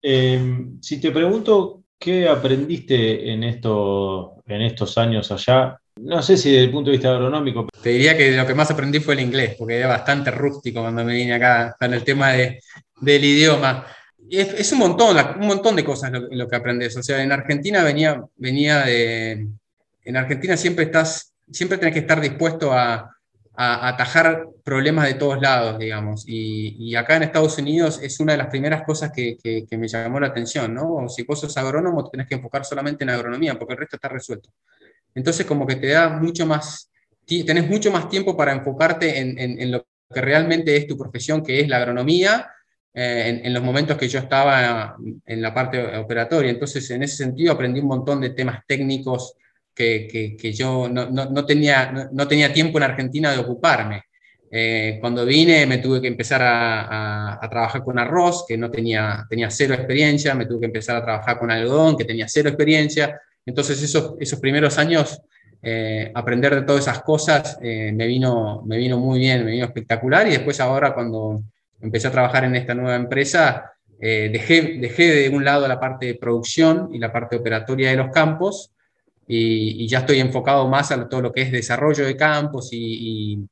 [0.00, 5.78] Em, si te pregunto ¿Qué aprendiste en, esto, en estos años allá?
[5.96, 7.66] No sé si desde el punto de vista agronómico.
[7.82, 11.04] Te diría que lo que más aprendí fue el inglés, porque era bastante rústico cuando
[11.04, 12.60] me vine acá con el tema de,
[13.00, 13.84] del idioma.
[14.30, 16.96] Es, es, un, montón, un montón de cosas lo, que aprendes.
[16.96, 19.48] O sea, en Argentina venía, venía de...
[20.04, 23.17] En Argentina siempre, estás, siempre tenés que estar dispuesto a,
[23.60, 26.24] a, atajar problemas de todos lados, digamos.
[26.28, 29.36] Y, acá en Estados Unidos es una de las primeras cosas que,
[29.72, 31.08] me llamó la atención, ¿no?
[31.08, 34.08] Si vos sos agrónomo, te tenés que enfocar solamente en agronomía, porque el resto está
[34.08, 34.50] resuelto.
[35.12, 36.90] Entonces, como que te da mucho más,
[37.26, 41.68] tenés mucho más tiempo para enfocarte en, lo que realmente es tu profesión, que es
[41.68, 42.52] la agronomía,
[42.94, 46.52] eh, en, los momentos que yo estaba en la parte operatoria.
[46.52, 49.34] Entonces, en ese sentido, aprendí un montón de temas técnicos
[49.78, 54.02] que, yo no, tenía, no, tenía tiempo en Argentina de ocuparme.
[54.50, 59.50] Eh, cuando vine me tuve que empezar a, trabajar con arroz, que no tenía, tenía
[59.50, 63.20] cero experiencia, me tuve que empezar a trabajar con algodón, que tenía cero experiencia.
[63.46, 65.20] Entonces esos, esos primeros años,
[65.62, 69.66] eh, aprender de todas esas cosas eh, me, vino, me vino muy bien, me vino
[69.66, 70.26] espectacular.
[70.26, 71.42] Y después ahora cuando
[71.80, 76.14] empecé a trabajar en esta nueva empresa, dejé, dejé de un lado la parte de
[76.14, 78.72] producción y la parte operatoria de los campos
[79.28, 83.46] y, ya estoy enfocado más a todo lo que es desarrollo de campos y,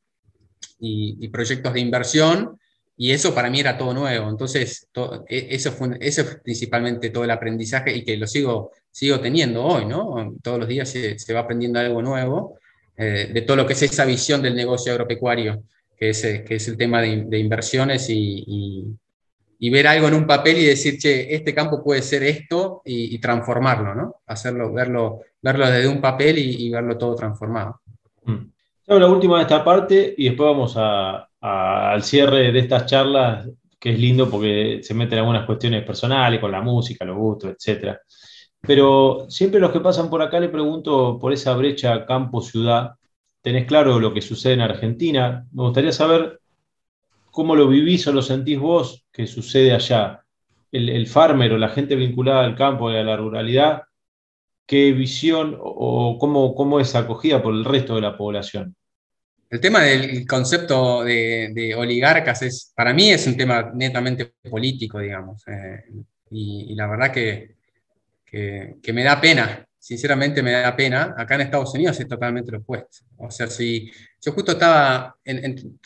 [0.80, 2.58] y, proyectos de inversión,
[2.96, 4.30] y eso para mí era todo nuevo.
[4.30, 4.88] Entonces,
[5.28, 9.64] e, eso, fue, eso es principalmente todo el aprendizaje y que lo sigo, sigo teniendo
[9.64, 10.34] hoy, ¿no?
[10.42, 12.58] Todos los días se, se va aprendiendo algo nuevo
[12.96, 15.62] eh, de todo lo que es esa visión del negocio agropecuario,
[15.98, 18.96] que es, que es el tema de, de inversiones y,
[19.58, 23.18] y ver algo en un papel y decir, che, este campo puede ser esto y,
[23.18, 24.16] transformarlo, ¿no?
[24.26, 25.20] Hacerlo, verlo,
[25.52, 27.80] verlo desde un papel y, verlo todo transformado.
[28.24, 28.46] Mm.
[28.86, 33.98] La última de esta parte y después vamos al cierre de estas charlas, que es
[33.98, 37.96] lindo porque se meten algunas cuestiones personales con la música, los gustos, etc.
[38.60, 42.92] Pero siempre los que pasan por acá le pregunto por esa brecha campo-ciudad.
[43.42, 45.46] ¿Tenés claro lo que sucede en Argentina?
[45.52, 46.40] Me gustaría saber
[47.36, 50.24] ¿Cómo lo vivís o lo sentís vos que sucede allá?
[50.72, 53.82] El, farmer o la gente vinculada al campo y a la ruralidad,
[54.66, 58.74] ¿qué visión o cómo, cómo es acogida por el resto de la población?
[59.48, 65.42] El tema del concepto de, oligarcas es, para mí es un tema netamente político, digamos.
[65.46, 65.84] Eh,
[66.30, 67.54] y, la verdad que,
[68.26, 71.14] que, me da pena sinceramente me da pena.
[71.16, 73.04] Acá en Estados Unidos es totalmente lo opuesto.
[73.18, 73.88] O sea, si
[74.20, 75.16] yo justo estaba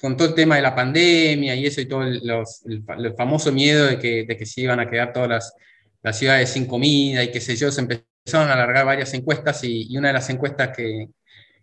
[0.00, 3.98] con todo el tema de la pandemia y eso y todo el, famoso miedo de
[3.98, 5.54] que, de que se iban a quedar todas las,
[6.02, 7.82] las, ciudades sin comida y qué sé yo, se
[8.30, 11.08] empezaron a alargar varias encuestas y, una de las encuestas que,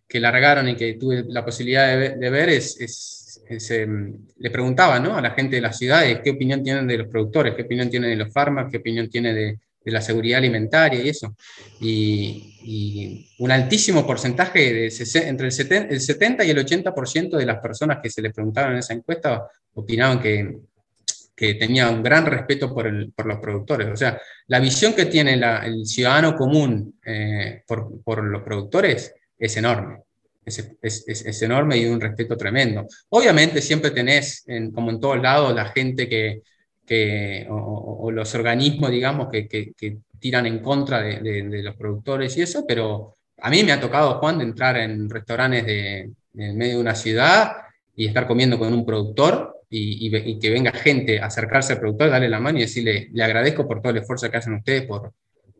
[0.07, 5.15] que largaron y que tuve la posibilidad de, ver es, em, le preguntaba ¿no?
[5.15, 8.09] a la gente de las ciudades qué opinión tienen de los productores, qué opinión tienen
[8.09, 11.33] de los fármacos, qué opinión tiene de, de la seguridad alimentaria y eso.
[11.79, 12.53] Y,
[13.39, 14.93] un altísimo porcentaje, de,
[15.25, 15.53] entre el
[16.01, 20.19] 70, y el 80% de las personas que se les preguntaban en esa encuesta opinaban
[20.19, 20.57] que,
[21.37, 23.89] que tenía un gran respeto por, los productores.
[23.89, 29.99] O sea, la visión que tiene el ciudadano común eh, por, los productores es enorme.
[30.43, 32.87] Es, enorme y un respeto tremendo.
[33.09, 39.69] Obviamente siempre tenés, como en todos lados, la gente que, o, los organismos, digamos, que,
[40.19, 44.39] tiran en contra de, los productores y eso, pero a mí me ha tocado, Juan,
[44.39, 47.51] de entrar en restaurantes en medio de una ciudad
[47.95, 52.09] y estar comiendo con un productor y, y, que venga gente a acercarse al productor,
[52.09, 55.13] darle la mano y decirle, le agradezco por todo el esfuerzo que hacen ustedes por,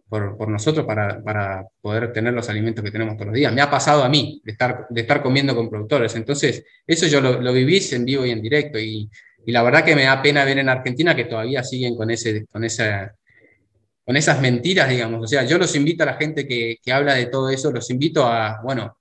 [0.07, 3.53] por, por nosotros para, para, poder tener los alimentos que tenemos todos los días.
[3.53, 6.15] Me ha pasado a mí de estar, de estar comiendo con productores.
[6.15, 9.09] Entonces, eso yo lo, lo viví en vivo y en directo y,
[9.45, 12.45] y la verdad que me da pena ver en Argentina que todavía siguen con, ese,
[12.47, 13.13] con, esa,
[14.05, 15.23] con esas mentiras, digamos.
[15.23, 17.89] O sea, yo los invito a la gente que, que habla de todo eso, los
[17.89, 18.97] invito a, bueno,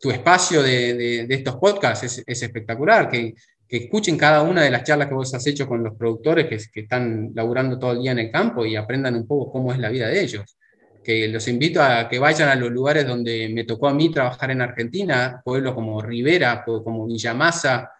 [0.00, 3.34] tu espacio de, de, estos podcasts es, es espectacular, que,
[3.68, 6.80] que, escuchen cada una de las charlas que vos has hecho con los productores que,
[6.80, 9.90] están laburando todo el día en el campo y aprendan un poco cómo es la
[9.90, 10.56] vida de ellos.
[11.02, 14.50] Que los invito a que vayan a los lugares donde me tocó a mí trabajar
[14.50, 17.90] en Argentina, pueblos como Rivera, como Villamasa,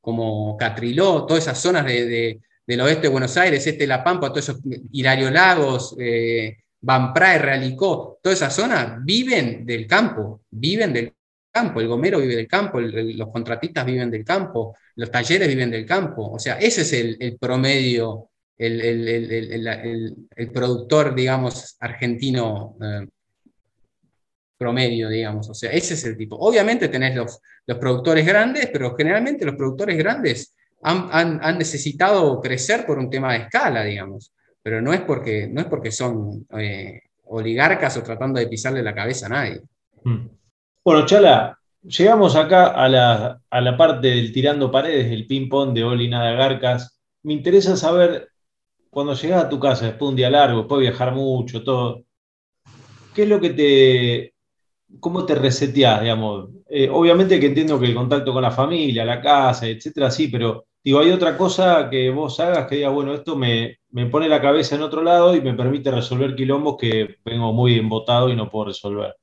[0.00, 4.48] como Catriló, todas esas zonas de, del oeste de Buenos Aires, este La Pampa, todos
[4.48, 4.60] esos
[4.92, 6.56] Hilario Lagos, eh,
[7.14, 11.15] Prae, Realicó, toda esa zona viven del campo, viven del
[11.56, 16.32] el gomero vive del campo, los contratistas viven del campo, los talleres viven del campo,
[16.32, 20.14] o sea, ese es el, promedio, el,
[20.52, 23.06] productor, digamos, argentino eh,
[24.56, 25.48] promedio, digamos.
[25.50, 26.36] O sea, ese es el tipo.
[26.36, 27.40] Obviamente tenés los,
[27.78, 33.40] productores grandes, pero generalmente los productores grandes han, han, necesitado crecer por un tema de
[33.40, 34.32] escala, digamos.
[34.62, 38.94] Pero no es porque, no es porque son eh, oligarcas o tratando de pisarle la
[38.94, 39.60] cabeza a nadie.
[40.04, 40.28] Hmm.
[40.86, 45.82] Bueno, Chala, llegamos acá a la, a la parte del tirando paredes, del ping-pong de
[45.82, 47.00] Oli Nada Garcas.
[47.24, 48.28] Me interesa saber,
[48.88, 52.04] cuando llegas a tu casa después de un día largo, después de viajar mucho, todo,
[53.16, 54.34] ¿qué es lo que te,
[55.00, 56.50] ¿cómo te reseteás, digamos?
[56.68, 60.66] Eh, obviamente que entiendo que el contacto con la familia, la casa, etcétera, sí, pero
[60.84, 64.40] digo, hay otra cosa que vos hagas que diga, bueno, esto me, me pone la
[64.40, 68.48] cabeza en otro lado y me permite resolver quilombos que vengo muy embotado y no
[68.48, 69.16] puedo resolver.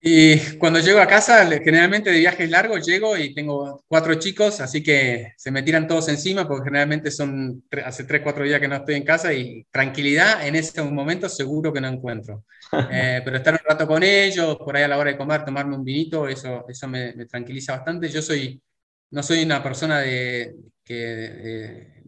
[0.00, 4.80] Y cuando llego a casa, generalmente de viajes largos llego y tengo cuatro chicos, así
[4.80, 8.76] que se me tiran todos encima porque generalmente son hace tres, cuatro días que no
[8.76, 12.44] estoy en casa y tranquilidad en ese momento seguro que no encuentro.
[12.90, 15.76] Eh, pero estar un rato con ellos, por ahí a la hora de comer, tomarme
[15.76, 18.08] un vinito, eso, eso me, tranquiliza bastante.
[18.08, 18.60] Yo soy,
[19.10, 22.02] no soy una persona de, que,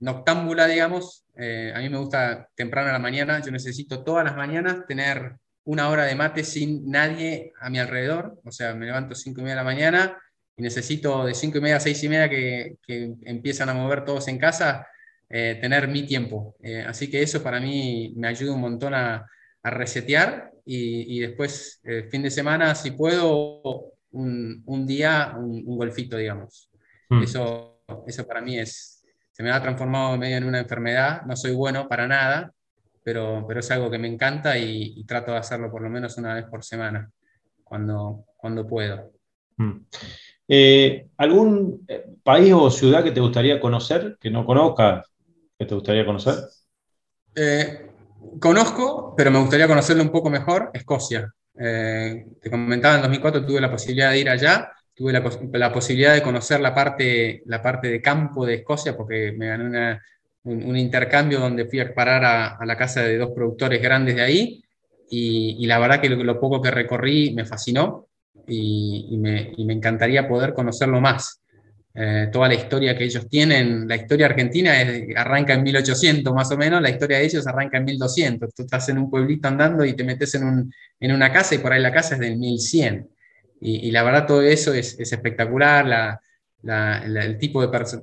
[0.00, 1.24] noctámbula, digamos.
[1.36, 5.36] Eh, a mí me gusta temprano a la mañana, yo necesito todas las mañanas tener
[5.64, 9.44] una hora de mate sin nadie a mi alrededor, o sea, me levanto cinco y
[9.44, 10.18] media de la mañana
[10.56, 14.04] y necesito de cinco y media a seis y media que, que empiezan a mover
[14.04, 14.86] todos en casa,
[15.28, 16.56] eh, tener mi tiempo.
[16.62, 19.26] Eh, así que eso para mí me ayuda un montón a,
[19.62, 25.64] a resetear y, y después, el fin de semana, si puedo, un, un día, un,
[25.76, 26.70] golfito, digamos.
[27.08, 27.22] Hmm.
[27.22, 31.52] Eso, eso para mí es, se me ha transformado medio en una enfermedad, no soy
[31.52, 32.52] bueno para nada,
[33.04, 36.34] pero, pero es algo que me encanta y, trato de hacerlo por lo menos una
[36.34, 37.10] vez por semana,
[37.62, 39.12] cuando, cuando puedo.
[39.58, 39.72] Mm.
[40.48, 45.06] Eh, ¿Algún eh, país o ciudad que te gustaría conocer, que no conozcas,
[45.58, 46.34] que te gustaría conocer?
[47.34, 47.90] Eh,
[48.40, 51.30] conozco, pero me gustaría conocerlo un poco mejor, Escocia.
[51.54, 56.22] te comentaba, en 2004 tuve la posibilidad de ir allá, tuve la, la, posibilidad de
[56.22, 60.02] conocer la parte, la parte de campo de Escocia porque me gané una,
[60.44, 64.64] un, intercambio donde fui a parar a, la casa de dos productores grandes de ahí
[65.10, 68.08] y, la verdad que lo, poco que recorrí me fascinó
[68.46, 71.40] y, me, encantaría poder conocerlo más.
[71.96, 74.72] Eh, toda la historia que ellos tienen, la historia argentina
[75.14, 78.52] arranca en 1800 más o menos, la historia de ellos arranca en 1200.
[78.52, 81.58] Tú estás en un pueblito andando y te metes en, un, en una casa y
[81.58, 83.08] por ahí la casa es del 1100.
[83.60, 86.20] Y, y la verdad todo eso es, es espectacular, la,
[86.66, 88.02] el tipo de persona,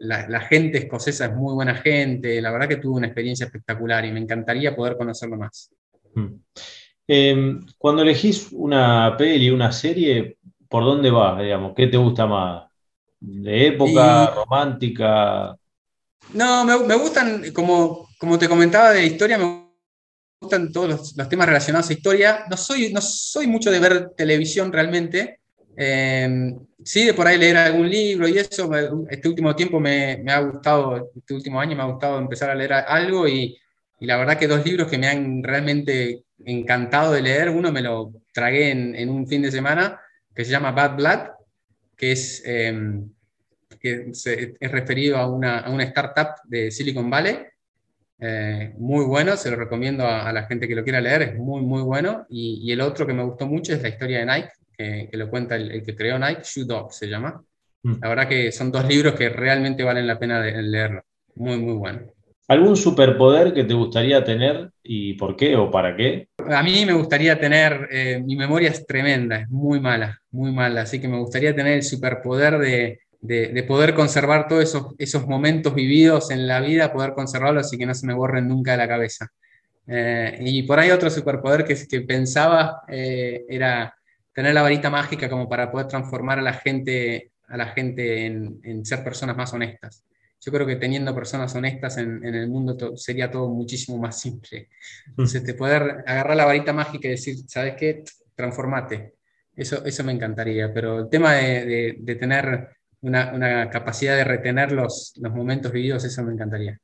[0.00, 4.12] la, gente escocesa es muy buena gente, la verdad que tuve una experiencia espectacular y
[4.12, 5.70] me encantaría poder conocerlo más.
[6.14, 6.34] Mm.
[7.06, 10.36] Em, cuando elegís una peli, una serie,
[10.68, 11.72] ¿por dónde vas, digamos?
[11.74, 12.70] ¿Qué te gusta más?
[13.18, 15.56] ¿De época, romántica?
[16.32, 19.66] No, me, gustan, como, como te comentaba de historia, me
[20.40, 22.44] gustan todos los, temas relacionados a historia.
[22.48, 25.39] No soy, no soy mucho de ver televisión realmente.
[25.82, 28.70] Em, sí, de por ahí leer algún libro y eso.
[29.08, 32.74] Este último tiempo me, ha gustado, este último año me ha gustado empezar a leer
[32.74, 33.56] algo y,
[33.98, 37.48] y la verdad que dos libros que me han realmente encantado de leer.
[37.48, 39.98] Uno me lo tragué en, un fin de semana,
[40.34, 41.20] que se llama Bad Blood,
[41.96, 43.10] que es, em,
[43.80, 47.38] que es referido a una, a una, startup de Silicon Valley.
[48.18, 51.62] Eh, muy bueno, se lo recomiendo a, la gente que lo quiera leer, es muy,
[51.62, 52.26] muy bueno.
[52.28, 54.52] Y, el otro que me gustó mucho es la historia de Nike,
[55.10, 57.42] que, lo cuenta el, que creó Nike, Shoe Dog se llama.
[57.82, 57.94] Mm.
[58.00, 61.02] La verdad que son dos libros que realmente valen la pena de, leerlo.
[61.36, 62.00] Muy, muy bueno.
[62.48, 66.28] ¿Algún superpoder que te gustaría tener y por qué o para qué?
[66.48, 70.82] A mí me gustaría tener, eh, mi memoria es tremenda, es muy mala, muy mala,
[70.82, 76.32] así que me gustaría tener el superpoder de, poder conservar todos esos, esos momentos vividos
[76.32, 79.28] en la vida, poder conservarlos y que no se me borren nunca de la cabeza.
[79.86, 83.94] Eh, y por ahí otro superpoder que, que pensaba eh, era
[84.40, 88.84] tener la varita mágica como para poder transformar a la gente, a la gente en
[88.84, 90.04] ser personas más honestas
[90.40, 94.68] yo creo que teniendo personas honestas en, el mundo sería todo muchísimo más simple.
[95.06, 98.02] Entonces, te poder agarrar la varita mágica y decir, ¿sabes qué?
[98.34, 99.16] Transformate.
[99.54, 100.72] Eso, eso me encantaría.
[100.72, 102.68] Pero el tema de, tener
[103.02, 106.78] una, capacidad de retener los, los momentos vividos, eso me encantaría.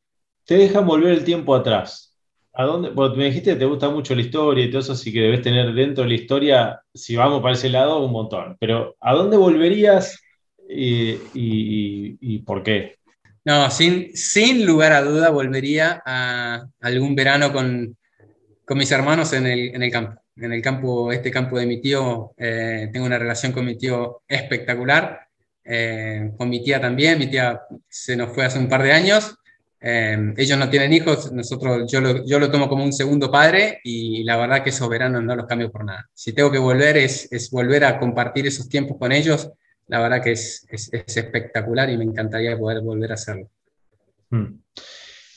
[0.44, 2.14] Te dejan volver el tiempo atrás.
[2.56, 2.90] ¿A dónde?
[3.16, 5.72] me dijiste que te gusta mucho la historia y todo eso, así que debes tener
[5.74, 8.56] dentro de la historia, si vamos para ese lado, un montón.
[8.58, 10.20] Pero ¿a dónde volverías
[10.68, 12.96] y por qué?
[13.46, 17.96] No, sin, sin lugar a duda volvería a algún verano con,
[18.64, 20.20] con mis hermanos en el, en el, campo.
[20.34, 24.22] En el campo, este campo de mi tío, eh, tengo una relación con mi tío
[24.26, 25.28] espectacular,
[25.62, 29.36] eh, con mi tía también, mi tía se nos fue hace un par de años,
[29.80, 33.80] eh, ellos no tienen hijos, nosotros, yo lo, yo lo tomo como un segundo padre
[33.84, 36.08] y la verdad que esos veranos no los cambio por nada.
[36.14, 39.50] Si tengo que volver es, es volver a compartir esos tiempos con ellos,
[39.88, 43.48] la verdad que es, es, espectacular y me encantaría poder volver a hacerlo.
[44.30, 44.60] Hmm.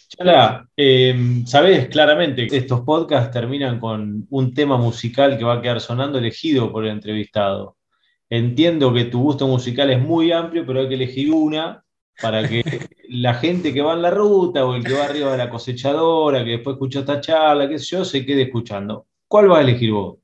[0.07, 5.61] Chala, eh, sabes claramente que estos podcasts terminan con un tema musical que va a
[5.61, 7.77] quedar sonando elegido por el entrevistado.
[8.29, 11.83] Entiendo que tu gusto musical es muy amplio, pero hay que elegir una
[12.21, 15.37] para que la gente que va en la ruta o el que va arriba de
[15.37, 19.07] la cosechadora, que después escucha esta charla, qué sé yo, se quede escuchando.
[19.27, 20.17] ¿Cuál vas a elegir vos?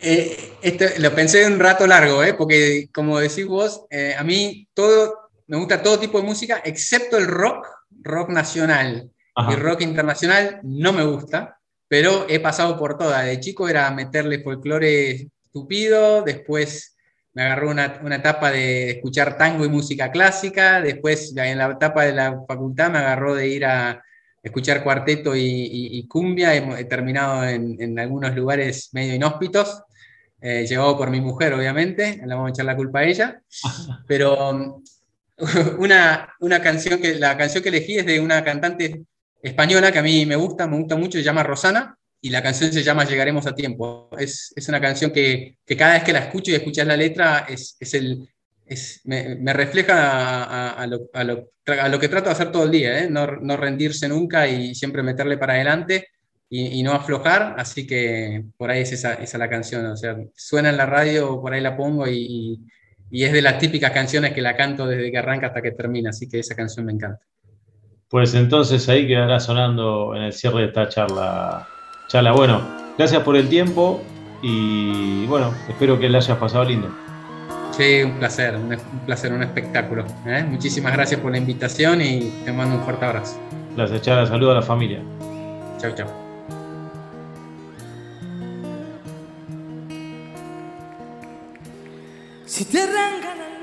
[0.00, 0.52] Eh,
[0.98, 2.34] lo pensé un rato largo, ¿eh?
[2.34, 7.16] porque como decís vos, eh, a mí todo, me gusta todo tipo de música, excepto
[7.16, 7.66] el rock,
[8.02, 9.10] rock nacional
[9.50, 13.24] y rock internacional no me gusta, pero he pasado por todas.
[13.26, 16.93] De chico era meterle folclore estúpido, después
[17.34, 22.04] me agarró una, una, etapa de escuchar tango y música clásica, después en la etapa
[22.04, 24.02] de la facultad me agarró de ir a
[24.42, 29.82] escuchar cuarteto y, cumbia, he, terminado en, en, algunos lugares medio inhóspitos,
[30.40, 33.40] eh, llevado por mi mujer, obviamente, le vamos a echar la culpa a ella,
[34.06, 34.84] pero um,
[35.78, 39.02] una, una canción que, la canción que elegí es de una cantante
[39.42, 42.72] española que a mí me gusta, me gusta mucho, se llama Rosana, y la canción
[42.72, 44.08] se llama Llegaremos a tiempo.
[44.18, 47.76] Es, una canción que, cada vez que la escucho y escuchas la letra, es,
[49.04, 53.10] me, refleja a, lo, que trato de hacer todo el día, ¿eh?
[53.10, 53.26] no,
[53.58, 56.08] rendirse nunca y siempre meterle para adelante
[56.48, 60.70] y, no aflojar, así que por ahí es esa, esa, la canción, o sea, suena
[60.70, 62.58] en la radio, por ahí la pongo y,
[63.10, 66.08] y, es de las típicas canciones que la canto desde que arranca hasta que termina,
[66.08, 67.20] así que esa canción me encanta.
[68.08, 71.68] Pues entonces ahí quedará sonando en el cierre de esta charla.
[72.08, 72.60] Charla, bueno,
[72.96, 74.02] gracias por el tiempo
[74.42, 76.88] y bueno, espero que le hayas pasado lindo.
[77.76, 80.04] Sí, un placer, un, placer, un espectáculo.
[80.26, 80.44] ¿eh?
[80.48, 83.36] Muchísimas gracias por la invitación y te mando un fuerte abrazo.
[83.74, 84.26] Gracias, Chara.
[84.26, 85.00] Saludo a la familia.
[85.78, 86.06] Chao, chao.
[92.46, 93.54] Si te arrancan al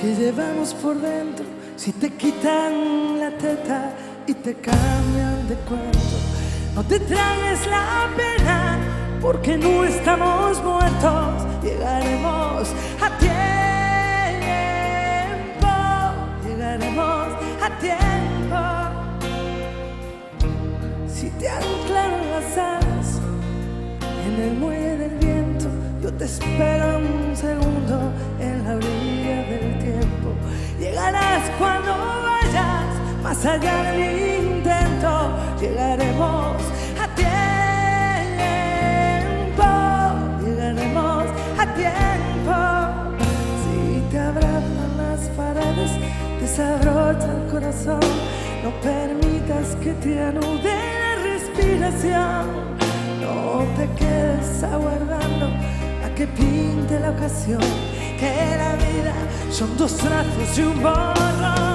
[0.00, 3.92] que llevamos por dentro, si te quitan la teta
[4.28, 6.33] y te cambian de cuento,
[6.74, 8.78] no te traes la pena
[9.20, 12.68] porque no estamos muertos, llegaremos
[13.00, 13.34] a tiempo,
[16.44, 17.28] llegaremos
[17.62, 18.58] a tiempo.
[21.06, 23.20] Si te anclan las alas
[24.26, 25.68] en el muelle del viento,
[26.02, 30.34] yo te espero un segundo en la orilla del tiempo.
[30.78, 32.84] Llegarás cuando vayas
[33.22, 34.43] más allá del intento,
[35.64, 36.56] llegaremos
[37.00, 37.30] a tiempo,
[40.44, 41.24] llegaremos
[41.58, 42.56] a tiempo.
[43.62, 43.78] Si
[44.10, 45.92] te abrazan las paredes,
[46.40, 48.06] desabrocha el corazón,
[48.62, 52.42] no permitas que te anude la respiración.
[53.20, 55.46] No te quedes aguardando
[56.04, 57.64] a que pinte la ocasión,
[58.20, 59.14] que la vida
[59.50, 61.73] son dos trazos y un borrón.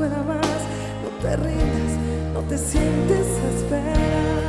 [0.00, 0.06] No
[1.20, 4.39] te rindas, no te sientes a esperar.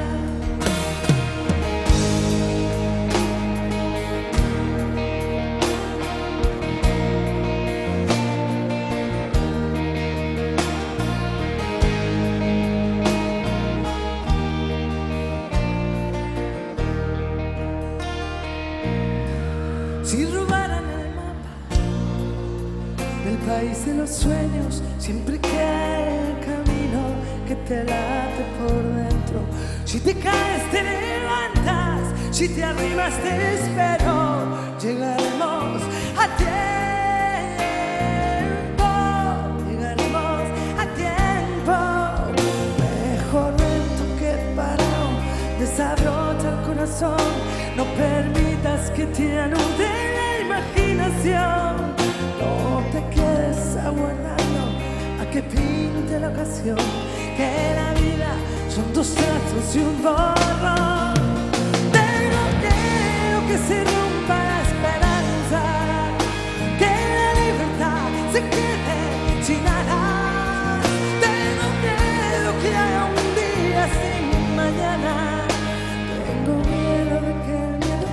[23.51, 27.01] País de los sueños, siempre queda el camino
[27.47, 29.39] que te late por dentro.
[29.83, 34.15] Si te caes, te levantas, si te arrimas, te espero.
[34.83, 35.81] Llegaremos
[36.23, 36.59] a tiempo,
[39.67, 40.43] llegaremos
[40.81, 41.77] a tiempo.
[42.85, 45.07] Mejor lento que parado,
[45.59, 47.31] desabrocha el corazón.
[47.75, 51.71] No permitas que te anude la imaginación.
[52.39, 53.30] No te quedes
[55.19, 56.77] a que pinte la ocasión.
[57.37, 58.31] Que la vida
[58.69, 61.13] son dos trazos y un borrón.
[61.91, 65.61] Tengo miedo que se rompa la esperanza.
[66.79, 68.99] Que la libertad se quede
[69.43, 70.85] sin alas.
[71.83, 75.13] Miedo que haya un día sin mañana.
[76.27, 78.07] Tengo miedo de que el miedo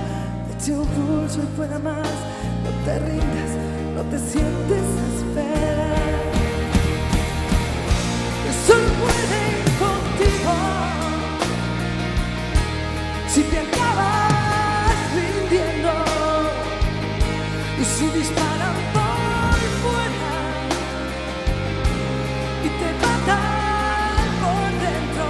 [0.51, 2.17] eche un pulso y pueda más.
[2.63, 3.51] No te rindas,
[3.95, 5.08] no te sientes
[17.99, 20.31] Si disparan por fuera
[22.63, 25.25] y te matan por dentro.